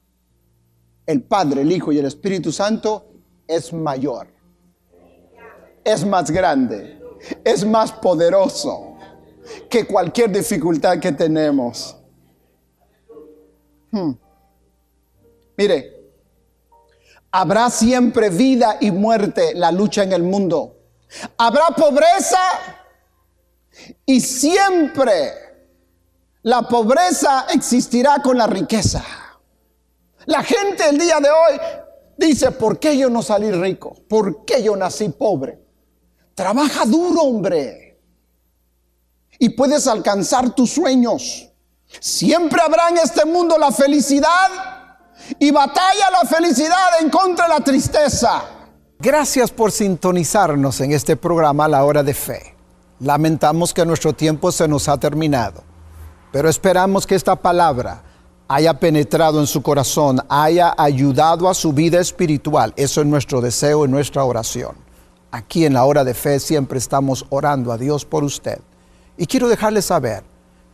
el 1.07 1.23
Padre, 1.23 1.63
el 1.63 1.71
Hijo 1.71 1.93
y 1.93 1.99
el 2.01 2.07
Espíritu 2.07 2.51
Santo, 2.51 3.13
es 3.47 3.73
mayor, 3.73 4.27
es 5.85 6.05
más 6.05 6.33
grande, 6.33 7.01
es 7.45 7.65
más 7.65 7.93
poderoso 7.93 8.97
que 9.71 9.87
cualquier 9.87 10.33
dificultad 10.33 10.99
que 10.99 11.13
tenemos. 11.13 11.97
Hmm. 13.93 14.15
Mire, 15.61 16.15
habrá 17.33 17.69
siempre 17.69 18.31
vida 18.31 18.79
y 18.81 18.91
muerte 18.91 19.53
la 19.55 19.71
lucha 19.71 20.03
en 20.03 20.15
el 20.15 20.23
mundo. 20.23 20.75
Habrá 21.37 21.67
pobreza 21.77 22.39
y 24.07 24.23
siempre 24.23 25.35
la 26.45 26.63
pobreza 26.63 27.45
existirá 27.53 28.23
con 28.23 28.39
la 28.39 28.47
riqueza. 28.47 29.05
La 30.25 30.43
gente 30.43 30.89
el 30.89 30.97
día 30.97 31.21
de 31.21 31.29
hoy 31.29 31.61
dice, 32.17 32.53
¿por 32.53 32.79
qué 32.79 32.97
yo 32.97 33.11
no 33.11 33.21
salí 33.21 33.51
rico? 33.51 33.95
¿Por 34.09 34.47
qué 34.47 34.63
yo 34.63 34.75
nací 34.77 35.11
pobre? 35.11 35.63
Trabaja 36.35 36.87
duro, 36.87 37.21
hombre. 37.21 37.99
y 39.39 39.51
puedes 39.51 39.87
alcanzar 39.87 40.55
tus 40.55 40.71
sueños. 40.71 41.51
Siempre 42.01 42.63
habrá 42.63 42.89
en 42.89 42.97
este 42.97 43.27
mundo 43.27 43.59
la 43.59 43.71
felicidad 43.71 44.80
y 45.39 45.51
batalla 45.51 46.11
la 46.11 46.29
felicidad 46.29 47.01
en 47.01 47.11
contra 47.11 47.47
de 47.47 47.55
la 47.55 47.61
tristeza. 47.61 48.43
Gracias 48.99 49.51
por 49.51 49.73
sintonizarnos 49.73 50.81
en 50.81 50.93
este 50.93 51.17
programa 51.17 51.69
La 51.69 51.85
Hora 51.85 52.03
de 52.03 52.15
Fe. 52.15 52.55
Lamentamos 52.99 53.73
que 53.73 53.87
nuestro 53.87 54.13
tiempo 54.13 54.53
se 54.53 54.69
nos 54.69 54.89
ha 54.89 54.99
terminado, 54.99 55.65
pero 56.33 56.49
esperamos 56.49 57.07
que 57.07 57.15
esta 57.15 57.35
palabra 57.35 58.03
haya 58.47 58.75
penetrado 58.75 59.41
en 59.41 59.47
su 59.47 59.63
corazón, 59.63 60.21
haya 60.29 60.75
ayudado 60.77 61.49
a 61.49 61.55
su 61.55 61.73
vida 61.73 62.01
espiritual. 62.01 62.75
Eso 62.77 63.01
es 63.01 63.07
nuestro 63.07 63.41
deseo 63.41 63.85
y 63.85 63.89
nuestra 63.89 64.25
oración. 64.25 64.75
Aquí 65.31 65.65
en 65.65 65.75
la 65.75 65.85
hora 65.85 66.03
de 66.03 66.15
fe 66.15 66.41
siempre 66.41 66.79
estamos 66.79 67.25
orando 67.31 67.71
a 67.71 67.79
Dios 67.79 68.05
por 68.05 68.25
usted. 68.25 68.59
Y 69.17 69.27
quiero 69.27 69.49
dejarle 69.49 69.83
saber, 69.83 70.25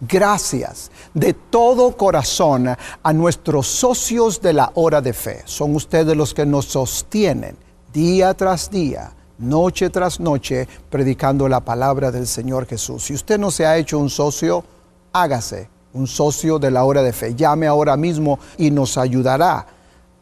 gracias 0.01 0.91
de 1.15 1.33
todo 1.33 1.97
corazón 1.97 2.69
a 3.03 3.13
nuestros 3.13 3.67
socios 3.67 4.41
de 4.41 4.53
la 4.53 4.71
hora 4.75 5.01
de 5.01 5.13
fe. 5.13 5.43
Son 5.45 5.75
ustedes 5.75 6.17
los 6.17 6.35
que 6.35 6.47
nos 6.47 6.67
sostienen 6.67 7.57
día 7.93 8.35
tras 8.35 8.71
día, 8.71 9.13
noche 9.39 9.91
tras 9.91 10.21
noche, 10.21 10.69
predicando 10.91 11.49
la 11.49 11.61
palabra 11.61 12.11
del 12.11 12.27
Señor 12.27 12.67
Jesús. 12.67 13.05
Si 13.05 13.15
usted 13.15 13.39
no 13.39 13.51
se 13.51 13.67
ha 13.67 13.77
hecho 13.77 13.99
un 13.99 14.11
socio, 14.11 14.65
hágase 15.13 15.69
un 15.95 16.07
socio 16.07 16.59
de 16.59 16.71
la 16.71 16.85
hora 16.85 17.03
de 17.03 17.13
fe. 17.13 17.35
Llame 17.35 17.67
ahora 17.67 17.97
mismo 17.97 18.39
y 18.59 18.71
nos 18.71 18.99
ayudará 18.99 19.67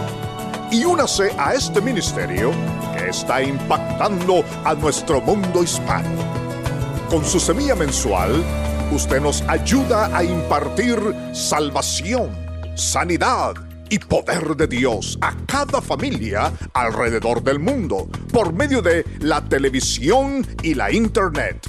y 0.72 0.86
únase 0.86 1.34
a 1.38 1.54
este 1.54 1.82
ministerio 1.82 2.52
que 2.96 3.10
está 3.10 3.42
impactando 3.42 4.46
a 4.64 4.74
nuestro 4.76 5.20
mundo 5.22 5.64
hispano. 5.64 6.08
Con 7.10 7.26
su 7.26 7.40
semilla 7.40 7.74
mensual, 7.76 8.44
usted 8.92 9.20
nos 9.20 9.42
ayuda 9.48 10.16
a 10.16 10.24
impartir 10.24 11.00
salvación, 11.34 12.30
sanidad 12.76 13.56
y 13.90 13.98
poder 13.98 14.56
de 14.56 14.68
Dios 14.68 15.18
a 15.22 15.34
cada 15.48 15.82
familia 15.82 16.54
alrededor 16.74 17.42
del 17.42 17.58
mundo 17.60 18.08
por 18.32 18.54
medio 18.54 18.84
de 18.84 19.04
la 19.20 19.42
televisión 19.42 20.46
y 20.62 20.76
la 20.76 20.92
internet. 20.92 21.68